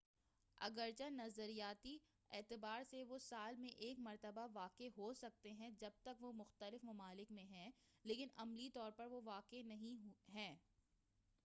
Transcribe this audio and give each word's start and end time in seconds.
اگرچہ 0.57 1.09
نظریاتی 1.09 1.97
اعتبار 2.31 2.83
سے 2.83 3.03
وہ 3.03 3.17
سال 3.19 3.55
میں 3.55 3.69
ایک 3.77 3.99
مرتبہ 3.99 4.47
واقع 4.53 4.87
ہو 4.97 5.13
سکتے 5.13 5.51
ہیں 5.51 5.69
جب 5.79 6.01
تک 6.01 6.21
وہ 6.21 6.31
مختلف 6.33 6.83
ممالک 6.83 7.31
میں 7.31 7.45
ہیں، 7.45 7.71
لیکن 8.05 8.27
عملی 8.37 8.69
طور 8.69 8.91
پر 8.91 9.07
وہ 9.07 9.21
واقع 9.25 9.61
نہیں 9.65 9.97
ہیں۔ 10.33 10.55